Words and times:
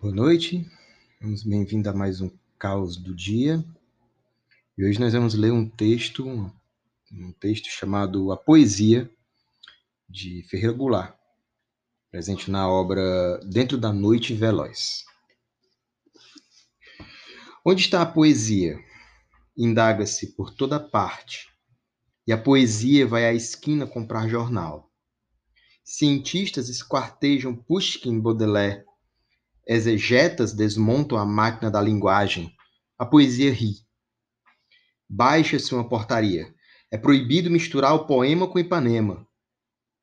Boa 0.00 0.14
noite, 0.14 0.66
vamos 1.20 1.42
bem-vindo 1.42 1.90
a 1.90 1.92
mais 1.92 2.22
um 2.22 2.30
Caos 2.58 2.96
do 2.96 3.14
Dia. 3.14 3.62
E 4.78 4.82
hoje 4.82 4.98
nós 4.98 5.12
vamos 5.12 5.34
ler 5.34 5.52
um 5.52 5.68
texto, 5.68 6.26
um 6.26 7.32
texto 7.38 7.66
chamado 7.66 8.32
A 8.32 8.36
Poesia, 8.38 9.10
de 10.08 10.42
Ferreira 10.48 10.72
Goulart, 10.72 11.14
presente 12.10 12.50
na 12.50 12.66
obra 12.66 13.40
Dentro 13.44 13.76
da 13.76 13.92
Noite 13.92 14.32
Veloz. 14.32 15.04
Onde 17.62 17.82
está 17.82 18.00
a 18.00 18.06
poesia? 18.06 18.82
Indaga-se 19.54 20.34
por 20.34 20.50
toda 20.50 20.80
parte, 20.80 21.46
e 22.26 22.32
a 22.32 22.38
poesia 22.38 23.06
vai 23.06 23.26
à 23.26 23.34
esquina 23.34 23.86
comprar 23.86 24.30
jornal. 24.30 24.90
Cientistas 25.84 26.70
esquartejam 26.70 27.54
Pushkin, 27.54 28.18
Baudelaire, 28.18 28.88
exegetas 29.66 30.52
desmontam 30.52 31.18
a 31.18 31.24
máquina 31.24 31.70
da 31.70 31.80
linguagem. 31.80 32.54
A 32.98 33.06
poesia 33.06 33.52
ri. 33.52 33.76
Baixa-se 35.08 35.74
uma 35.74 35.88
portaria. 35.88 36.54
É 36.90 36.98
proibido 36.98 37.50
misturar 37.50 37.94
o 37.94 38.06
poema 38.06 38.48
com 38.48 38.58
Ipanema. 38.58 39.26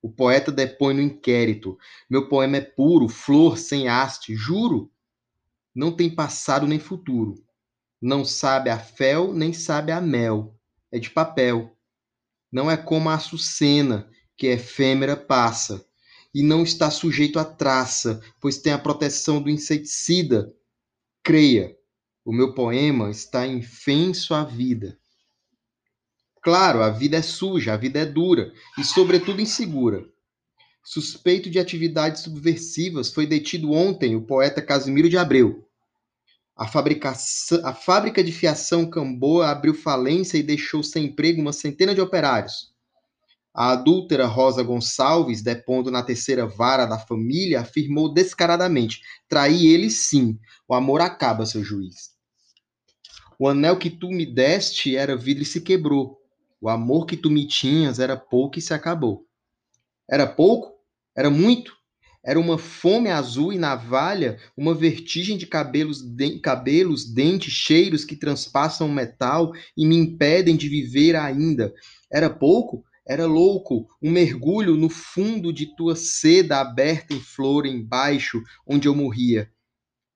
O 0.00 0.10
poeta 0.10 0.50
depõe 0.50 0.94
no 0.94 1.00
inquérito. 1.00 1.78
Meu 2.10 2.28
poema 2.28 2.56
é 2.56 2.60
puro, 2.60 3.08
flor 3.08 3.56
sem 3.56 3.88
haste, 3.88 4.34
juro. 4.34 4.90
Não 5.74 5.92
tem 5.94 6.12
passado 6.12 6.66
nem 6.66 6.78
futuro. 6.78 7.34
Não 8.00 8.24
sabe 8.24 8.68
a 8.68 8.78
fel, 8.78 9.32
nem 9.32 9.52
sabe 9.52 9.92
a 9.92 10.00
mel. 10.00 10.58
É 10.90 10.98
de 10.98 11.08
papel. 11.08 11.76
Não 12.50 12.70
é 12.70 12.76
como 12.76 13.08
a 13.08 13.14
açucena, 13.14 14.10
que 14.36 14.48
efêmera 14.48 15.16
passa 15.16 15.86
e 16.34 16.42
não 16.42 16.62
está 16.62 16.90
sujeito 16.90 17.38
à 17.38 17.44
traça, 17.44 18.22
pois 18.40 18.58
tem 18.58 18.72
a 18.72 18.78
proteção 18.78 19.40
do 19.40 19.50
inseticida. 19.50 20.52
Creia, 21.22 21.76
o 22.24 22.32
meu 22.32 22.54
poema 22.54 23.10
está 23.10 23.46
infenso 23.46 24.34
à 24.34 24.44
vida. 24.44 24.98
Claro, 26.42 26.82
a 26.82 26.90
vida 26.90 27.16
é 27.16 27.22
suja, 27.22 27.72
a 27.72 27.76
vida 27.76 28.00
é 28.00 28.06
dura 28.06 28.52
e, 28.76 28.82
sobretudo, 28.82 29.40
insegura. 29.40 30.04
Suspeito 30.84 31.48
de 31.48 31.60
atividades 31.60 32.22
subversivas, 32.22 33.12
foi 33.12 33.26
detido 33.26 33.70
ontem 33.70 34.16
o 34.16 34.22
poeta 34.22 34.60
Casimiro 34.60 35.08
de 35.08 35.16
Abreu. 35.16 35.68
A, 36.56 36.64
a 36.64 37.74
fábrica 37.74 38.24
de 38.24 38.32
fiação 38.32 38.90
Camboa 38.90 39.50
abriu 39.50 39.74
falência 39.74 40.36
e 40.36 40.42
deixou 40.42 40.82
sem 40.82 41.06
emprego 41.06 41.40
uma 41.40 41.52
centena 41.52 41.94
de 41.94 42.00
operários. 42.00 42.71
A 43.54 43.72
adúltera 43.72 44.26
Rosa 44.26 44.62
Gonçalves, 44.62 45.42
depondo 45.42 45.90
na 45.90 46.02
terceira 46.02 46.46
vara 46.46 46.86
da 46.86 46.98
família, 46.98 47.60
afirmou 47.60 48.12
descaradamente: 48.12 49.02
traí 49.28 49.66
ele 49.66 49.90
sim, 49.90 50.38
o 50.66 50.74
amor 50.74 51.00
acaba, 51.02 51.44
seu 51.44 51.62
juiz. 51.62 52.12
O 53.38 53.48
anel 53.48 53.76
que 53.76 53.90
tu 53.90 54.08
me 54.08 54.24
deste 54.24 54.96
era 54.96 55.16
vidro 55.16 55.42
e 55.42 55.46
se 55.46 55.60
quebrou. 55.60 56.18
O 56.60 56.68
amor 56.68 57.06
que 57.06 57.16
tu 57.16 57.28
me 57.28 57.46
tinhas 57.46 57.98
era 57.98 58.16
pouco 58.16 58.58
e 58.58 58.62
se 58.62 58.72
acabou. 58.72 59.26
Era 60.08 60.26
pouco? 60.26 60.72
Era 61.14 61.28
muito? 61.28 61.76
Era 62.24 62.38
uma 62.38 62.56
fome 62.56 63.10
azul 63.10 63.52
e 63.52 63.58
navalha, 63.58 64.38
uma 64.56 64.74
vertigem 64.74 65.36
de 65.36 65.44
cabelos, 65.44 66.00
de, 66.00 66.38
cabelos, 66.38 67.04
dentes, 67.04 67.52
cheiros 67.52 68.04
que 68.04 68.14
transpassam 68.14 68.86
o 68.86 68.92
metal 68.92 69.52
e 69.76 69.84
me 69.84 69.96
impedem 69.96 70.56
de 70.56 70.68
viver 70.68 71.16
ainda. 71.16 71.74
Era 72.10 72.30
pouco? 72.30 72.84
Era 73.06 73.26
louco, 73.26 73.88
um 74.00 74.10
mergulho 74.10 74.76
no 74.76 74.88
fundo 74.88 75.52
de 75.52 75.74
tua 75.74 75.96
seda 75.96 76.60
aberta 76.60 77.12
em 77.12 77.20
flor 77.20 77.66
embaixo, 77.66 78.42
onde 78.66 78.86
eu 78.86 78.94
morria. 78.94 79.52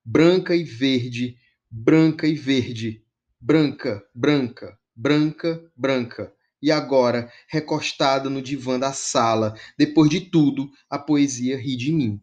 Branca 0.04 0.54
e 0.54 0.62
verde, 0.62 1.36
branca 1.68 2.28
e 2.28 2.34
verde, 2.34 3.02
branca, 3.40 4.04
branca, 4.14 4.78
branca, 4.94 5.72
branca. 5.76 6.32
E 6.62 6.70
agora, 6.70 7.30
recostada 7.48 8.30
no 8.30 8.40
divã 8.40 8.78
da 8.78 8.92
sala, 8.92 9.54
depois 9.76 10.08
de 10.08 10.20
tudo, 10.20 10.70
a 10.88 10.98
poesia 10.98 11.56
ri 11.56 11.76
de 11.76 11.92
mim. 11.92 12.20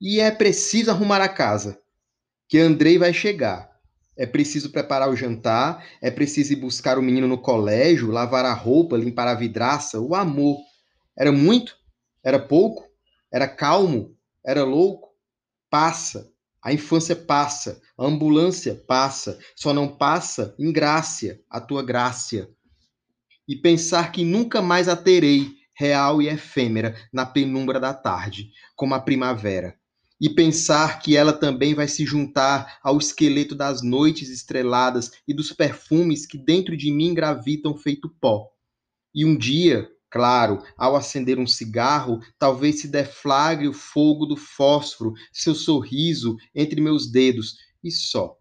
E 0.00 0.20
é 0.20 0.30
preciso 0.30 0.90
arrumar 0.90 1.20
a 1.20 1.28
casa, 1.28 1.82
que 2.48 2.58
Andrei 2.58 2.96
vai 2.96 3.12
chegar 3.12 3.69
é 4.20 4.26
preciso 4.26 4.68
preparar 4.68 5.08
o 5.08 5.16
jantar, 5.16 5.82
é 5.98 6.10
preciso 6.10 6.52
ir 6.52 6.56
buscar 6.56 6.98
o 6.98 7.02
menino 7.02 7.26
no 7.26 7.38
colégio, 7.38 8.10
lavar 8.10 8.44
a 8.44 8.52
roupa, 8.52 8.94
limpar 8.94 9.26
a 9.26 9.34
vidraça, 9.34 9.98
o 9.98 10.14
amor. 10.14 10.58
Era 11.18 11.32
muito? 11.32 11.74
Era 12.22 12.38
pouco? 12.38 12.86
Era 13.32 13.48
calmo? 13.48 14.14
Era 14.44 14.62
louco? 14.62 15.08
Passa. 15.70 16.30
A 16.62 16.70
infância 16.70 17.16
passa, 17.16 17.80
a 17.96 18.04
ambulância 18.04 18.74
passa, 18.86 19.38
só 19.56 19.72
não 19.72 19.88
passa 19.88 20.54
ingrácia, 20.58 21.40
a 21.48 21.58
tua 21.58 21.82
graça. 21.82 22.46
E 23.48 23.56
pensar 23.56 24.12
que 24.12 24.22
nunca 24.22 24.60
mais 24.60 24.86
a 24.86 24.94
terei, 24.94 25.48
real 25.74 26.20
e 26.20 26.28
efêmera, 26.28 26.94
na 27.10 27.24
penumbra 27.24 27.80
da 27.80 27.94
tarde, 27.94 28.50
como 28.76 28.94
a 28.94 29.00
primavera 29.00 29.79
e 30.20 30.28
pensar 30.28 31.00
que 31.00 31.16
ela 31.16 31.32
também 31.32 31.74
vai 31.74 31.88
se 31.88 32.04
juntar 32.04 32.78
ao 32.82 32.98
esqueleto 32.98 33.54
das 33.54 33.82
noites 33.82 34.28
estreladas 34.28 35.12
e 35.26 35.32
dos 35.32 35.52
perfumes 35.52 36.26
que 36.26 36.36
dentro 36.36 36.76
de 36.76 36.92
mim 36.92 37.14
gravitam 37.14 37.76
feito 37.76 38.08
pó. 38.20 38.50
E 39.14 39.24
um 39.24 39.36
dia, 39.36 39.88
claro, 40.10 40.62
ao 40.76 40.94
acender 40.94 41.38
um 41.38 41.46
cigarro, 41.46 42.20
talvez 42.38 42.80
se 42.80 42.88
deflagre 42.88 43.66
o 43.66 43.72
fogo 43.72 44.26
do 44.26 44.36
fósforo, 44.36 45.14
seu 45.32 45.54
sorriso 45.54 46.36
entre 46.54 46.80
meus 46.80 47.10
dedos, 47.10 47.56
e 47.82 47.90
só. 47.90 48.36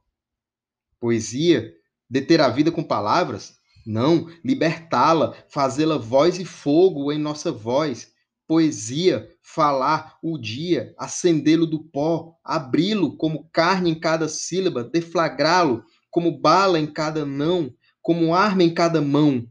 Poesia? 0.99 1.73
Deter 2.09 2.41
a 2.41 2.49
vida 2.49 2.71
com 2.71 2.83
palavras? 2.83 3.53
Não, 3.85 4.29
libertá-la, 4.43 5.33
fazê-la 5.47 5.97
voz 5.97 6.37
e 6.39 6.45
fogo 6.45 7.11
em 7.11 7.17
nossa 7.17 7.51
voz 7.51 8.11
poesia, 8.49 9.29
falar 9.43 10.17
o 10.23 10.35
dia, 10.35 10.91
acendê-lo 10.97 11.67
do 11.67 11.83
pó, 11.83 12.33
abri-lo 12.43 13.15
como 13.15 13.47
carne 13.53 13.91
em 13.91 13.99
cada 13.99 14.27
sílaba, 14.27 14.83
deflagrá-lo 14.83 15.83
como 16.09 16.35
bala 16.35 16.79
em 16.79 16.91
cada 16.91 17.23
não, 17.23 17.71
como 18.01 18.33
arma 18.33 18.63
em 18.63 18.73
cada 18.73 19.03
mão. 19.03 19.45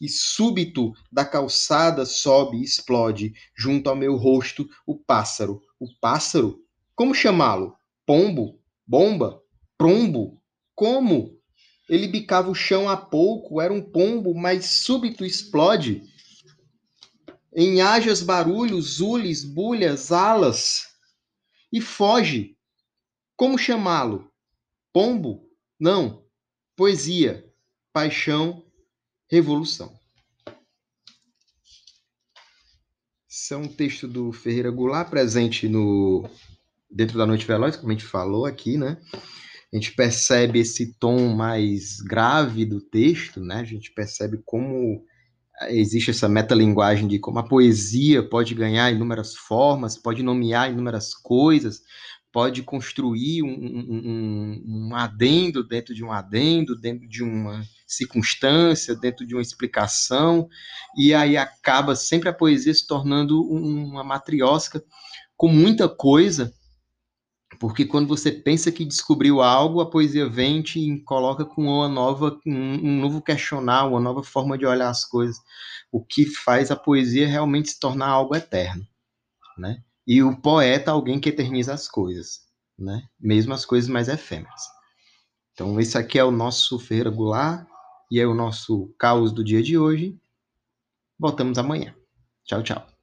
E 0.00 0.08
súbito 0.08 0.92
da 1.12 1.24
calçada 1.24 2.04
sobe 2.04 2.56
e 2.56 2.64
explode, 2.64 3.32
junto 3.56 3.88
ao 3.88 3.94
meu 3.94 4.16
rosto, 4.16 4.68
o 4.84 4.98
pássaro. 4.98 5.62
O 5.78 5.86
pássaro? 6.00 6.58
Como 6.96 7.14
chamá-lo? 7.14 7.76
Pombo? 8.04 8.58
Bomba? 8.84 9.40
Prombo? 9.78 10.42
Como? 10.74 11.38
Ele 11.88 12.08
bicava 12.08 12.50
o 12.50 12.54
chão 12.54 12.88
há 12.88 12.96
pouco, 12.96 13.60
era 13.60 13.72
um 13.72 13.80
pombo, 13.80 14.34
mas 14.34 14.66
súbito 14.66 15.24
explode 15.24 16.02
em 17.54 17.80
hajas 17.80 18.22
barulhos, 18.22 19.00
ules, 19.00 19.44
bulhas, 19.44 20.10
alas, 20.10 20.88
e 21.72 21.80
foge. 21.80 22.56
Como 23.36 23.58
chamá-lo? 23.58 24.30
Pombo? 24.92 25.48
Não. 25.78 26.24
Poesia, 26.76 27.44
paixão, 27.92 28.64
revolução. 29.30 29.92
Isso 33.28 33.54
é 33.54 33.56
um 33.56 33.68
texto 33.68 34.08
do 34.08 34.32
Ferreira 34.32 34.70
Goulart, 34.70 35.10
presente 35.10 35.68
no 35.68 36.28
Dentro 36.90 37.18
da 37.18 37.26
Noite 37.26 37.44
Veloz, 37.44 37.76
como 37.76 37.90
a 37.90 37.92
gente 37.92 38.04
falou 38.04 38.46
aqui, 38.46 38.76
né? 38.76 39.00
A 39.72 39.76
gente 39.76 39.92
percebe 39.94 40.60
esse 40.60 40.94
tom 40.94 41.34
mais 41.34 42.00
grave 42.00 42.64
do 42.64 42.80
texto, 42.80 43.40
né? 43.40 43.56
A 43.56 43.64
gente 43.64 43.92
percebe 43.92 44.40
como 44.44 45.04
existe 45.68 46.10
essa 46.10 46.28
metalinguagem 46.28 47.06
de 47.06 47.18
como 47.18 47.38
a 47.38 47.48
poesia 47.48 48.22
pode 48.28 48.54
ganhar 48.54 48.90
inúmeras 48.90 49.34
formas, 49.34 49.96
pode 49.96 50.22
nomear 50.22 50.70
inúmeras 50.70 51.14
coisas, 51.14 51.82
pode 52.32 52.62
construir 52.64 53.44
um, 53.44 53.48
um, 53.48 54.64
um, 54.66 54.96
adendo 54.96 55.62
dentro 55.62 55.94
de 55.94 56.04
um 56.04 56.10
adendo, 56.10 56.76
dentro 56.76 57.08
de 57.08 57.22
uma 57.22 57.62
circunstância, 57.86 58.96
dentro 58.96 59.24
de 59.24 59.34
uma 59.34 59.42
explicação, 59.42 60.48
e 60.96 61.14
aí 61.14 61.36
acaba 61.36 61.94
sempre 61.94 62.28
a 62.28 62.32
poesia 62.32 62.74
se 62.74 62.86
tornando 62.86 63.40
uma 63.40 64.02
matriosca 64.02 64.82
com 65.36 65.48
muita 65.48 65.88
coisa 65.88 66.52
porque 67.64 67.86
quando 67.86 68.06
você 68.06 68.30
pensa 68.30 68.70
que 68.70 68.84
descobriu 68.84 69.40
algo, 69.40 69.80
a 69.80 69.88
poesia 69.88 70.28
vem 70.28 70.62
e 70.76 71.00
coloca 71.00 71.46
com 71.46 71.62
uma 71.62 71.88
nova, 71.88 72.38
um, 72.46 73.00
novo 73.00 73.22
questionar, 73.22 73.86
uma 73.86 73.98
nova 73.98 74.22
forma 74.22 74.58
de 74.58 74.66
olhar 74.66 74.90
as 74.90 75.06
coisas, 75.06 75.38
o 75.90 76.04
que 76.04 76.26
faz 76.26 76.70
a 76.70 76.76
poesia 76.76 77.26
realmente 77.26 77.70
se 77.70 77.80
tornar 77.80 78.08
algo 78.08 78.36
eterno, 78.36 78.86
né? 79.56 79.82
E 80.06 80.22
o 80.22 80.36
poeta 80.36 80.90
alguém 80.90 81.18
que 81.18 81.30
eterniza 81.30 81.72
as 81.72 81.88
coisas, 81.88 82.40
né? 82.78 83.08
Mesmo 83.18 83.54
as 83.54 83.64
coisas 83.64 83.88
mais 83.88 84.08
efêmeras. 84.08 84.60
Então 85.54 85.80
esse 85.80 85.96
aqui 85.96 86.18
é 86.18 86.24
o 86.24 86.30
nosso 86.30 86.78
Ferreira 86.78 87.08
Goulart 87.08 87.66
e 88.10 88.20
é 88.20 88.26
o 88.26 88.34
nosso 88.34 88.94
caos 88.98 89.32
do 89.32 89.42
dia 89.42 89.62
de 89.62 89.78
hoje. 89.78 90.20
Voltamos 91.18 91.56
amanhã. 91.56 91.94
Tchau, 92.44 92.62
tchau. 92.62 92.93